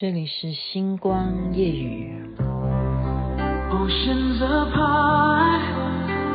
[0.00, 2.14] 这里是星光夜雨。
[3.68, 5.60] Oceans apart,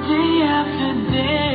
[0.06, 1.53] day after day,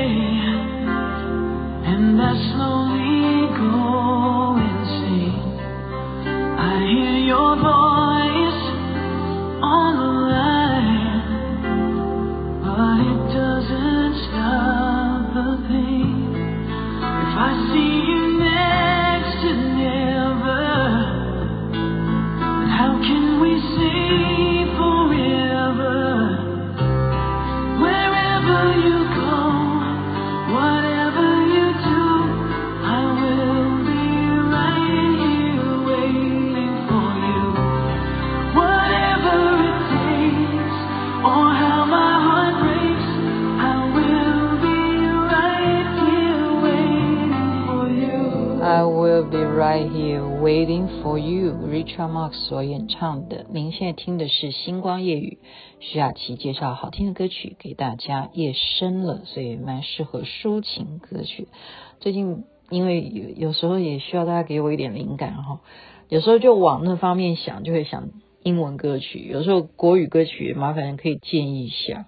[22.79, 23.18] How can
[51.69, 53.45] Richard Marx 所演唱的。
[53.51, 55.39] 您现在听的是星光夜雨，
[55.81, 58.31] 徐雅琪介绍好听的歌曲给大家。
[58.33, 61.49] 夜深了，所以蛮适合抒情歌曲。
[62.01, 65.61] 最近因为有有时候也需要大家给我一点灵感哈，
[66.09, 68.09] 有时候就往那方面想，就会想
[68.43, 69.29] 英文歌曲。
[69.29, 72.07] 有时候国语歌曲，麻烦可以建议一下。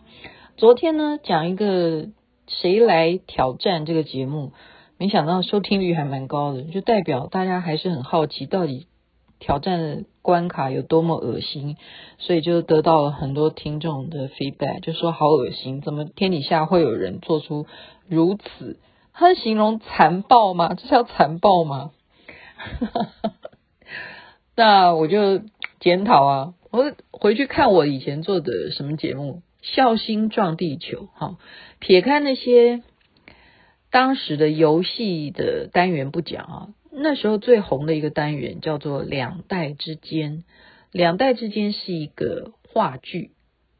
[0.56, 2.08] 昨天呢，讲一个
[2.46, 4.52] 谁来挑战这个节目，
[4.96, 8.86] 没想到收听率还蛮高的，就代表大家还是很好奇到底。
[9.40, 11.76] 挑战关卡有多么恶心，
[12.18, 17.66] 所以就得到了很多听众的 feedback，就说好恶心，怎么天底下会有人做出
[18.06, 18.78] 如此？
[19.12, 20.74] 他形容残暴吗？
[20.74, 21.90] 这叫残暴吗？
[24.54, 25.40] 那我就
[25.80, 29.42] 检讨啊，我回去看我以前做的什么节目，
[29.74, 31.38] 《孝心撞地球》哈，
[31.78, 32.82] 撇开那些
[33.90, 36.68] 当时的游戏的单元不讲啊。
[36.92, 40.32] 那时候最红的一个单元叫做《两代之间》，
[40.90, 43.30] 《两代之间》是一个话剧，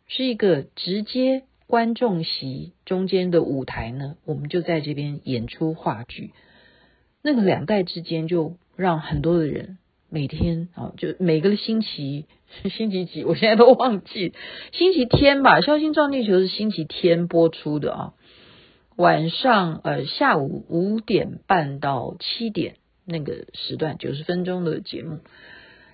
[0.07, 6.31] 是一个直接观众席中间的舞台呢，我们就在这边演出话剧。
[7.21, 9.79] 那个《两代之间》就让很多的人
[10.09, 12.27] 每天啊，就每个星期
[12.71, 14.35] 星期几，我现在都忘记，
[14.73, 18.15] 星期天吧，《笑星撞地球》是星期天播出的啊，
[18.97, 22.77] 晚上呃下午五点半到七点。
[23.05, 25.19] 那个时段九十分钟的节目，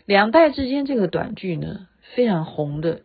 [0.05, 3.03] 两代之间这个短剧呢，非常红的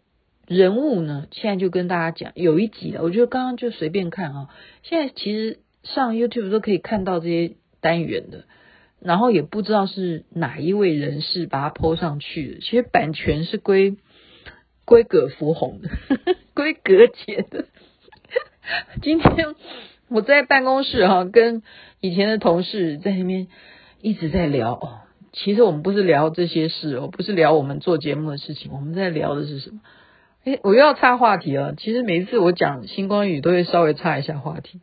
[0.47, 4.49] 人物呢，现在就跟大家讲，有一集了，我觉得刚刚就随便看啊，
[4.83, 8.43] 现在其实上 YouTube 都可以看到这些单元的，
[8.99, 13.95] 然后也不知道是哪一位人士把它 PO 上去的，其实版权是归
[14.83, 15.89] 归葛福红的，
[16.53, 17.65] 归葛姐的。
[19.01, 19.55] 今天
[20.09, 21.63] 我在办公室哈、啊，跟
[21.99, 23.47] 以前的同事在那边。
[24.01, 24.99] 一直在聊哦，
[25.31, 29.79] 其实我们不是聊这些事哦，不是聊我们做节目的事情，我们在聊的是什么？
[30.43, 31.75] 诶，我又要插话题了。
[31.75, 34.81] 其实每一次我讲星光雨都会稍微插一下话题，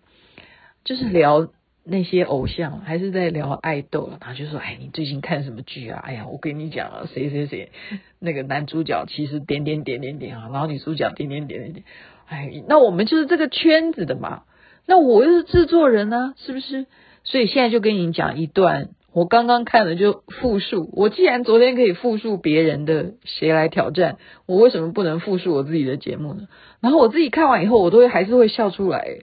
[0.84, 1.48] 就是聊
[1.84, 4.18] 那些偶像，还是在聊爱豆了。
[4.20, 6.00] 他就说：“哎，你最近看什么剧啊？
[6.04, 7.72] 哎呀，我跟你讲啊，谁谁谁
[8.20, 11.84] 那个男主角其实点点点点点啊，然后女主角点点点点点。
[12.28, 14.44] 哎，那我们就是这个圈子的嘛。
[14.86, 16.86] 那我又是制作人呢，是不是？
[17.24, 26.46] 所以现在就跟你讲一段。”我刚刚看了就复述，我既然昨天可以复述别人的谁来挑战，我为什么不能复述我自己的节目呢？
[26.80, 29.20] 然后我自己看完以后，我都会还是会笑出来，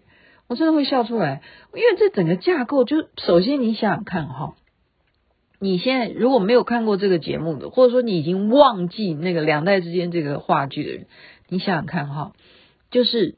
[0.48, 1.44] 我真的会笑出来，
[1.76, 4.56] 因为这整个架构就首先你想想看哈，
[5.60, 11.06] 你现在如果没有看过这个节目的，或者说你已经忘记那个两代之间这个话剧的人，
[11.48, 12.34] 你想想看哈，
[12.90, 13.36] 就是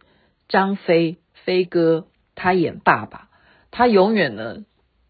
[0.47, 3.27] 张飞飞哥他演爸爸，
[3.69, 4.63] 他永远呢。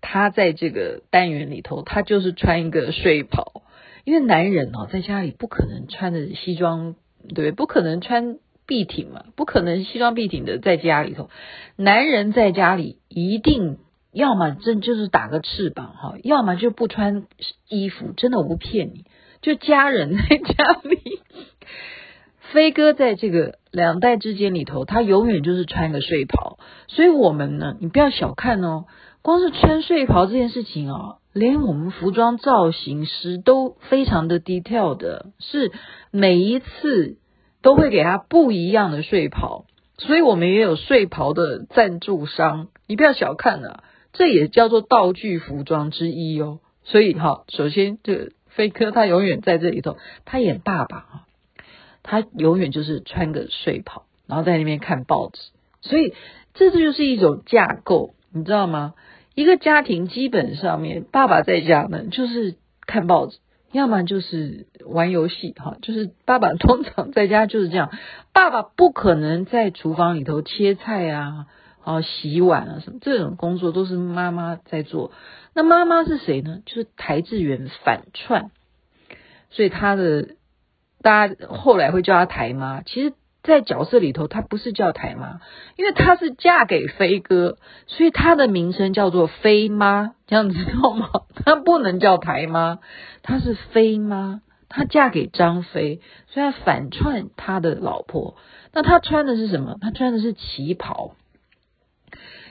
[0.10, 3.64] 他在这个单元里头，他就是穿一个睡袍，
[4.06, 6.96] 因为男人哦，在家里不可能穿的西装，
[7.36, 11.30] 对，不可能穿笔挺嘛，不可能西装笔挺的在家里头。
[11.76, 13.80] 男人在家里一定
[14.14, 17.26] 要么真就是打个翅膀哈，要么就不穿
[17.68, 19.04] 衣服，真的我不骗你，
[19.42, 21.20] 就家人在家里。
[22.54, 28.86] 飞哥在这个两代之间里头，他永远就是穿个睡袍，所以我们呢，你不要小看哦。
[29.28, 35.74] 光是穿睡袍这件事情啊，连我们服装造型师都非常的 detail 的，是
[36.12, 37.18] 每一次
[37.62, 39.66] 都会给他不一样的睡袍，
[39.98, 43.84] 所以我们也有睡袍的赞助商，你不要小看啊，
[44.14, 46.60] 这也叫做道具服装之一哦。
[46.86, 51.26] 所以哈，首先这飞哥他永远在这里头，他演爸爸啊，
[52.02, 55.52] 他永远就是穿个睡袍，然后在那边看报纸，
[55.82, 56.14] 所以
[56.54, 58.94] 这就是一种架构，你知道吗？
[59.38, 62.56] 一个家庭基本上面，爸爸在家呢，就是
[62.88, 63.38] 看报纸；
[63.72, 67.92] 要么就是玩游戏哈，就是爸爸通常在家就是这样，
[68.34, 71.46] 爸爸不可能在厨房里头切菜啊，
[71.84, 75.12] 啊洗碗啊什么这种工作都是妈妈在做。
[75.54, 76.64] 那妈妈是谁呢？
[76.66, 78.50] 就是台智远反串，
[79.52, 80.30] 所以他的
[81.04, 83.14] 大家后来会叫他台妈，其实。
[83.48, 85.40] 在角色里头，她不是叫台妈，
[85.78, 87.58] 因为她是嫁给飞哥，
[87.88, 91.10] 所以她的名称叫做飞妈，这样子知道吗？
[91.46, 92.80] 她不能叫台妈，
[93.24, 98.36] 她是飞妈，她嫁给张飞，所以她反串他的老婆。
[98.74, 99.78] 那她穿的是什么？
[99.82, 101.16] 她穿的是旗袍，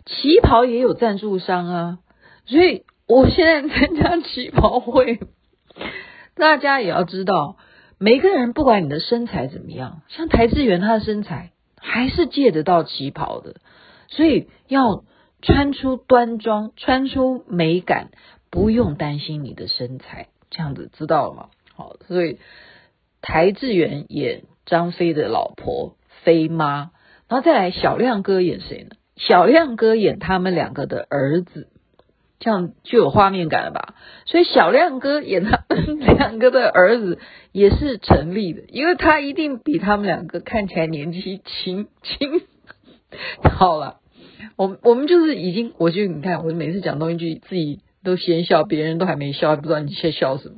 [0.06, 1.98] 旗袍也有赞助商啊，
[2.46, 5.20] 所以我现在参加旗袍会，
[6.34, 7.56] 大家也要知道。
[7.98, 13.56] 每个人不管你的身材怎么样，像台志源他的身材还是借得到旗袍的，
[14.08, 15.04] 所以要
[15.40, 18.10] 穿出端庄，穿出美感，
[18.50, 21.48] 不用担心你的身材，这样子知道了吗？
[21.74, 22.38] 好，所以
[23.22, 26.90] 台志源演张飞的老婆飞妈，
[27.28, 28.96] 然后再来小亮哥演谁呢？
[29.16, 31.68] 小亮哥演他们两个的儿子。
[32.38, 33.94] 这样就有画面感了吧？
[34.26, 37.18] 所以小亮哥演他们 两个的儿子
[37.52, 42.42] 也是成立的，因为他一定比他们两个看起来年纪轻 轻。
[43.42, 44.00] 好了，
[44.56, 50.56] 我我们就是已经，我就你看，我每次讲东西就自己都先笑，别人都还没笑，还不知道你在笑什么。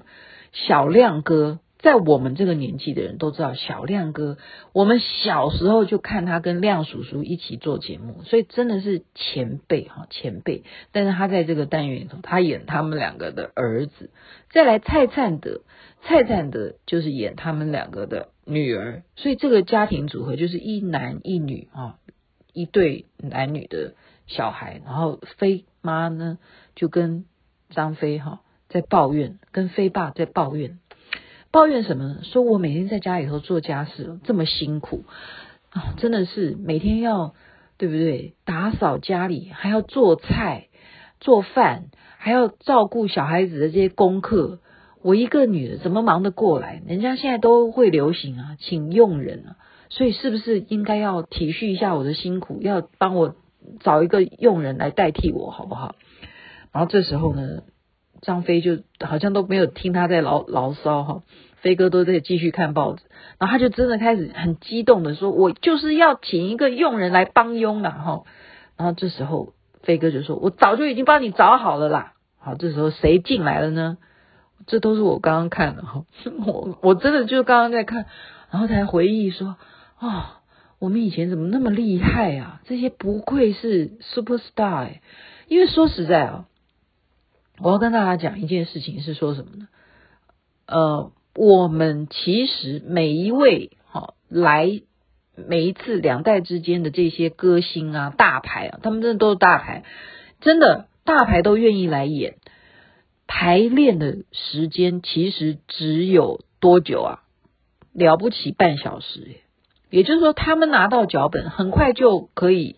[0.53, 1.61] 小亮哥。
[1.79, 4.37] 在我们这个年纪的人都知道小亮哥，
[4.73, 10.65] 我们小时候就看他跟亮叔叔一起做节目，所以真的是前辈哈前辈。
[10.91, 14.11] 但是他在这个单元里头，他演他们两个的儿子。
[14.51, 15.61] 再来蔡灿德，
[16.03, 19.05] 蔡灿德就是演他们两个的女儿。
[19.15, 21.99] 所以这个家庭组合就是一男一女啊，
[22.53, 23.95] 一对男女的
[24.27, 24.83] 小孩。
[24.85, 26.39] 然后飞妈呢
[26.75, 27.25] 就跟
[27.71, 30.81] 张飞哈在抱怨，跟飞爸在抱怨。
[31.51, 32.19] 抱怨什么呢？
[32.23, 35.05] 说我每天在家里头做家事这么辛苦
[35.71, 37.35] 啊，真的是每天要
[37.79, 38.35] 对不对？
[38.45, 40.67] 打扫家里，还要做菜、
[41.21, 41.87] 做饭，
[42.19, 44.59] 还要照顾小孩子的这些功课。
[45.01, 46.83] 我一个女的怎么忙得过来？
[46.87, 49.57] 人家现在都会流行啊，请佣人啊，
[49.89, 53.37] 所以是不是应该要体恤一下我的辛苦，要帮我
[53.81, 55.95] 找一个佣人来代替我，好不好？
[56.73, 57.63] 然后这时候呢？
[58.23, 61.23] 张飞就好像都没有听他在牢牢骚哈，
[61.61, 63.03] 飞哥都在继续看报纸，
[63.39, 68.23] 然后他就真的开始很激动的说：“我就是要请一个佣人来帮佣了哈。”
[68.77, 73.99] 然后这时候飞哥就说：“我早就已经帮你找好了啦。”好，这时候谁进来了呢？
[74.67, 76.05] 这都是我刚刚看的哈，
[76.47, 78.07] 我我真的就刚刚在看，
[78.51, 79.57] 然后才回忆说
[80.01, 80.25] ：“哦，
[80.79, 82.61] 我们以前怎么那么厉害啊？
[82.65, 84.89] 这些不愧是 super star，
[85.47, 86.45] 因为说实在啊。”
[87.61, 89.69] 我要跟大家讲一件事情，是说什么呢？
[90.67, 94.83] 呃，我们其实每一位哈来
[95.35, 99.85] 每一次两代之间的这些歌星啊、大牌啊，他们真的都是大牌，
[100.41, 102.37] 真的大牌都愿意来演。
[103.27, 107.23] 排练的时间其实只有多久啊？
[107.93, 109.37] 了不起半小时，
[109.91, 112.77] 也就是说，他们拿到脚本很快就可以。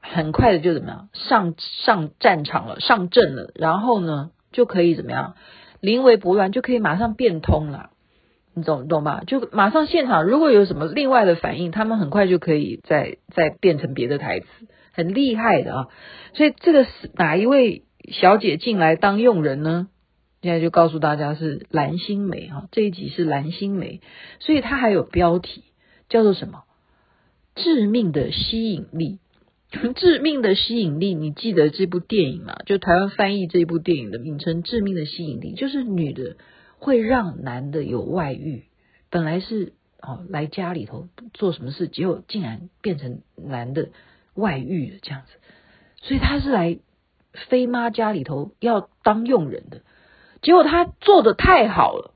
[0.00, 5.34] 很快的就怎么样上上战场了，上阵了，然后呢就可以怎么样
[5.80, 7.90] 临危不乱，就可以马上变通了，
[8.54, 9.22] 你懂懂吧？
[9.26, 14.46] 就马上现场如果有什么另外的反应，他们很快就可以再再变成别的台词，
[14.92, 15.88] 很厉害的啊！
[16.34, 19.88] 所以这个是哪一位小姐进来当佣人呢？
[20.42, 24.00] 现在就告诉大家是蓝心湄哈，这一集是蓝心湄，
[24.38, 25.64] 所以它还有标题
[26.08, 26.64] 叫做什么？
[27.54, 29.18] 致命的吸引力。
[29.94, 32.56] 致命的吸引力，你记得这部电影吗？
[32.66, 36.36] 就台湾翻译这部电影的名称《致命的吸引力》，就是女的
[36.78, 38.64] 会让男的有外遇。
[39.10, 43.90] 本来是哦来家里头做什么事，结果竟然变成男的
[44.34, 45.32] 外遇了这样子。
[46.02, 46.78] 所以他是来
[47.48, 49.82] 飞妈家里头要当佣人的，
[50.42, 52.14] 结果他做的太好了，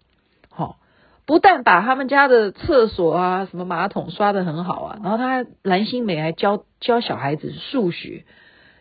[1.27, 8.25] 不但把他们家的厕所啊，什么马桶刷得很好啊，然后他蓝心美还教教小孩子数学，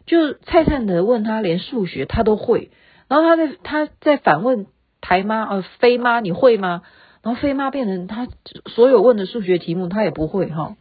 [0.05, 2.71] 就蔡灿德问他连数学他都会，
[3.07, 4.65] 然后他在他在反问
[4.99, 6.81] 台妈呃飞妈你会吗？
[7.21, 8.27] 然后飞妈变成他
[8.65, 10.75] 所有问的数学题目他也不会哈，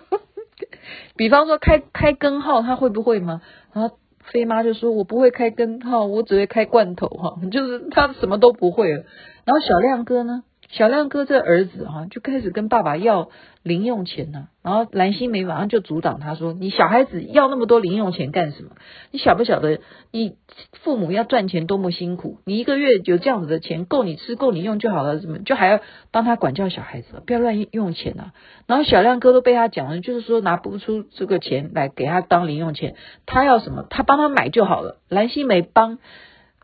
[1.16, 3.40] 比方说开开根号他会不会吗？
[3.72, 9.04] 然后飞妈就说我不会开根号，我只会开罐头哈，就是他什么都不会了。
[9.46, 10.44] 然后小亮哥呢？
[10.70, 13.28] 小亮哥这儿子哈、啊，就开始跟爸爸要
[13.64, 18.70] 零用钱呢、然后蓝心梅马上就阻挡他说：“你小孩子要那么多零用钱干什么？
[19.10, 19.80] 你晓不晓得
[20.12, 20.36] 你
[20.84, 22.38] 父母要赚钱多么辛苦？
[22.46, 25.80] 你一个月有这样子的钱够你吃够你用就好了，怎么就还要
[26.12, 27.20] 帮他管教小孩子？
[27.26, 28.32] 不要乱用钱啊！”
[28.68, 32.94] 然后小亮哥都被他讲了，就是说拿不出这个钱来给他当零用钱，
[33.26, 34.98] 他要什么他帮他买就好了。
[35.08, 35.98] 蓝心梅帮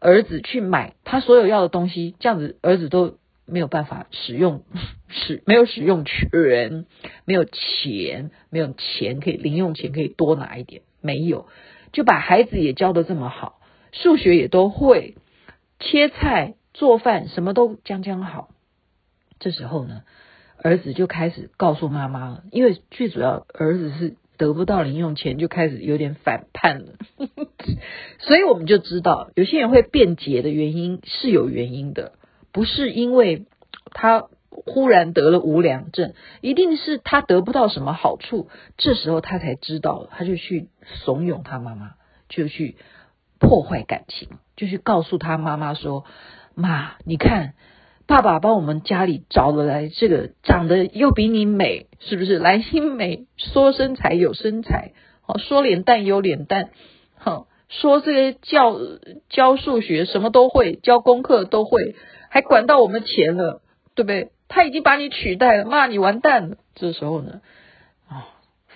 [0.01, 3.17] 儿子去买他所有要的东西，这样子儿子都。
[3.47, 4.65] 没有办法使用，
[5.09, 6.85] 使没有使用权，
[7.25, 11.47] 没有钱，没有钱可以零用钱可以多拿一点，没有，
[11.93, 13.61] 就把孩子也教的这么好，
[13.93, 15.15] 数学也都会，
[15.79, 18.49] 切菜做饭什么都将将好。
[19.39, 20.03] 这时候呢，
[20.63, 26.95] 儿子就开始告诉妈妈了，因为最主要儿子是得不到零用钱，就开始有点反叛了。
[28.19, 32.13] 所以我们就知道，有些人会辩解的原因是有原因的。
[32.57, 33.45] 不是因为
[33.91, 38.49] 他忽然得了无良症，一定是他得不到什么好处，
[38.79, 40.71] 这时候他才知道，他就去
[41.05, 41.97] 怂恿他妈妈，
[42.31, 42.77] 就去
[43.39, 46.07] 破坏感情，就去告诉他妈妈说
[46.57, 47.53] ：“妈，你看，
[48.07, 52.39] 爸爸帮我们家里找了来这个长得又比你美，是不是？
[52.39, 56.71] 蓝心美说身材有身材，好说脸蛋有脸蛋，
[57.19, 58.79] 哼说这些教
[59.29, 61.95] 教数学什么都会，教功课都会。”
[62.37, 63.63] 还管到我们钱了，
[63.95, 64.31] 对不对？
[64.47, 66.59] 他已经把你取代了，骂你完蛋了。
[66.75, 67.41] 这时候呢，
[68.09, 68.23] 啊、哦，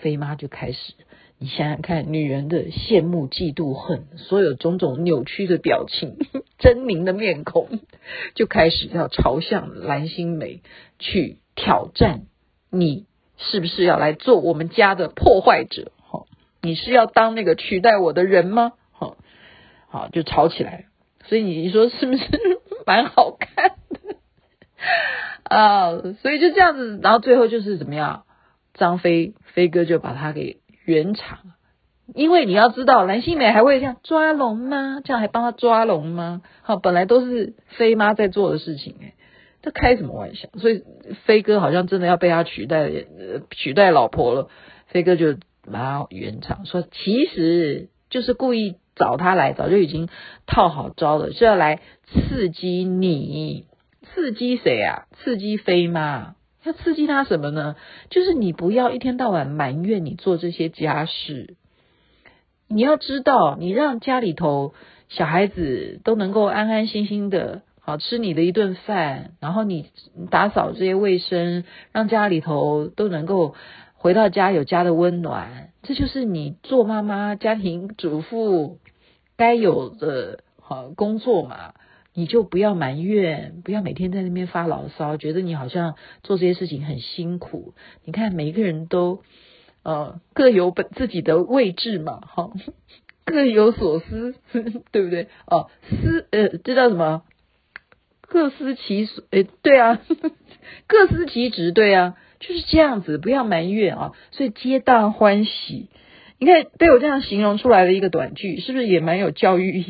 [0.00, 0.94] 飞妈就开始，
[1.38, 6.16] 你想想看，女人的羡慕、嫉妒、恨，所有种种扭曲的表情、
[6.58, 7.68] 狰狞的面孔，
[8.34, 10.60] 就开始要朝向蓝心湄
[10.98, 12.22] 去挑战。
[12.70, 13.04] 你
[13.36, 15.92] 是不是要来做我们家的破坏者？
[15.98, 16.24] 哈，
[16.62, 18.72] 你是要当那个取代我的人吗？
[18.92, 19.18] 哈，
[19.90, 20.86] 好，就吵起来。
[21.26, 22.24] 所以你说是不是？
[22.86, 24.16] 蛮好看的
[25.44, 25.90] 啊，
[26.22, 28.24] 所以就这样子，然后最后就是怎么样？
[28.74, 31.38] 张飞飞哥就把他给圆场，
[32.14, 35.00] 因为你要知道，蓝心湄还会这样抓龙吗？
[35.04, 36.42] 这样还帮他抓龙吗？
[36.62, 39.14] 好，本来都是飞妈在做的事情，哎，
[39.60, 40.48] 他开什么玩笑？
[40.58, 40.84] 所以
[41.24, 42.90] 飞哥好像真的要被他取代，
[43.50, 44.48] 取代老婆了。
[44.86, 45.34] 飞哥就
[45.70, 48.76] 把他圆场，说其实就是故意。
[48.96, 50.08] 找他来，早就已经
[50.46, 53.64] 套好招了，是要来刺激你，
[54.02, 55.06] 刺激谁啊？
[55.16, 57.76] 刺激飞妈，要刺激他什么呢？
[58.10, 61.56] 就是你不要一天到晚埋怨你做这些家事，
[62.68, 64.74] 你要知道，你让家里头
[65.08, 69.86] 小孩子都能够安安心心的好吃你的一顿饭，然后你
[70.30, 73.54] 打扫这些卫生，让家里头都能够。
[74.02, 78.78] 回到家有家的温暖，这就是你做妈妈、家庭主妇
[79.36, 81.74] 该有的好工作嘛。
[82.14, 87.74] 你就不要埋怨，不要每天在那边发牢骚，觉得你好像做这些事情很辛苦。
[88.04, 89.22] 你看每一个人都
[89.82, 92.50] 呃各有本自己的位置嘛，哈，
[93.26, 94.34] 各有所思，
[94.90, 95.28] 对不对？
[95.46, 97.22] 哦，思呃这叫什么？
[98.22, 100.00] 各司其所，诶，对啊，
[100.88, 102.16] 各司其职，对啊。
[102.40, 105.88] 就是这样子，不要埋怨啊，所以皆大欢喜。
[106.38, 109.84] 你看被我这样形容出来的一个短句，是不是也蛮有教育意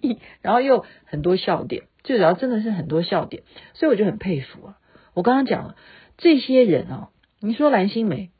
[0.00, 0.18] 义？
[0.42, 4.78] 然后又很多笑点，最主要真的是很多笑点，所以我就很佩服啊。
[5.14, 5.76] 我刚刚讲了
[6.18, 7.08] 这些人啊，
[7.40, 8.30] 你说蓝心湄，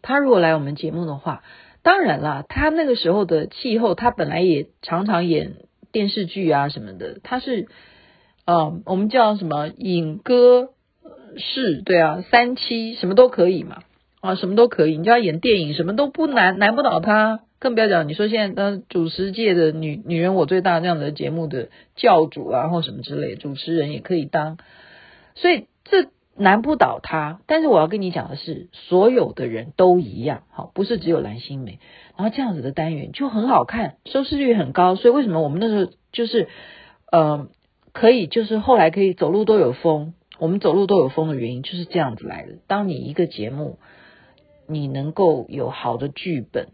[0.00, 1.42] 他如果来我们节目的话，
[1.82, 5.56] 当然啦，他那个时候的气候，他本来也常常演
[5.92, 7.68] 电视剧啊什么的，他是
[8.46, 10.70] 呃，我们叫什么影歌。
[11.38, 13.82] 是对啊，三七什么都可以嘛，
[14.20, 17.40] 啊，什么都可以，你叫他演电影，什么都不难，难不倒他。
[17.58, 24.58] 更不要讲，你说现在当主持界的女女人我最大这样的节目的教主啊，或什么之类，主持人也可以当，
[25.34, 27.40] 所以这难不倒他。
[27.46, 31.78] 但是我要跟你讲的是，所有的人都一样，好，不是只有蓝心湄。
[32.18, 34.94] 然后这样子的单元就很好看，收视率很高。
[34.94, 36.48] 所以为什么我们那时候就是
[37.10, 37.48] 呃，
[37.94, 40.12] 可以就是后来可以走路都有风。
[40.44, 42.58] 我们走路都有风的原因就是这样子来的。
[42.66, 43.78] 当你一个节目，
[44.68, 46.68] 你能够有好的剧本，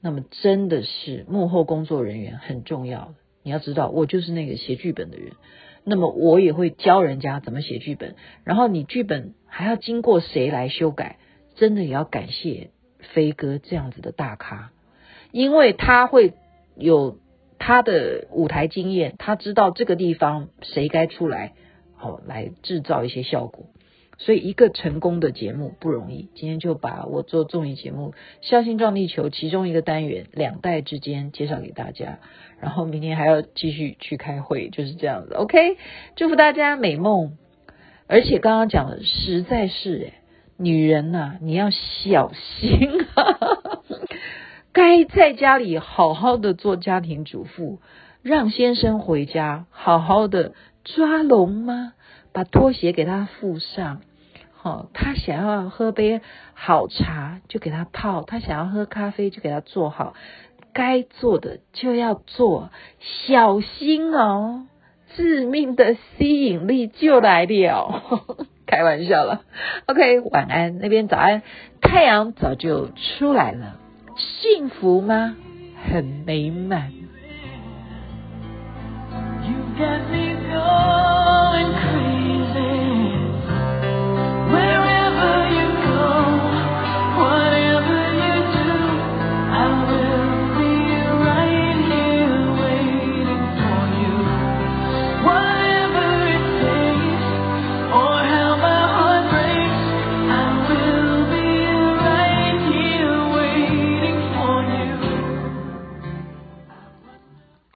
[0.00, 3.14] 那么真的是幕后工作人员很重要。
[3.42, 5.32] 你要知道，我就是那个写剧本的人，
[5.82, 8.14] 那么我也会教人家怎么写剧本。
[8.44, 11.18] 然后你剧本还要经过谁来修改，
[11.56, 12.70] 真的也要感谢
[13.12, 14.70] 飞哥这样子的大咖，
[15.32, 16.34] 因为他会
[16.76, 17.18] 有
[17.58, 21.54] 他的舞台经验，他知道这个地方谁该出来。
[21.96, 23.66] 好，来制造一些效果，
[24.18, 26.28] 所以一个成功的节目不容易。
[26.34, 28.10] 今天就把我做综艺节目
[28.40, 32.18] 《孝心撞地球》其中一个单元两代之间介绍给大家，
[32.60, 35.34] 然后明天还要继续去开会，就是这样子。
[35.34, 35.76] OK，
[36.14, 37.36] 祝福大家美梦。
[38.08, 40.12] 而且刚刚讲的实在是，诶
[40.58, 43.82] 女人呐、你要小心啊！
[44.72, 47.80] 该在家里好好的做家庭主妇，
[48.22, 50.52] 让先生回家好好的
[50.94, 51.92] 抓龙吗？
[52.32, 54.02] 把拖鞋给他附上，
[54.52, 56.20] 好，他想要喝杯
[56.54, 60.14] 好茶就给他泡，他想要喝咖啡就给他做好，
[60.72, 64.66] 该做的就要做，小心哦，
[65.16, 68.02] 致命的吸引力就来了。
[68.66, 69.42] 开玩笑了
[69.86, 70.78] ，OK，晚安。
[70.78, 71.42] 那边早安，
[71.80, 73.76] 太阳早就出来了，
[74.16, 75.36] 幸福吗？
[75.90, 76.92] 很美满。
[79.42, 79.54] You